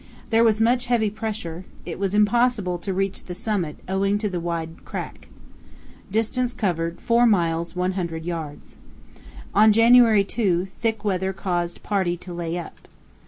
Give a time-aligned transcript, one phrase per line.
[0.31, 4.39] There was much heavy pressure; it was impossible to reach the summit owing to the
[4.39, 5.29] wide crack.
[6.11, 8.77] Distance covered 4 miles 100 yds.
[9.53, 12.87] On January 2 thick weather caused party to lay up.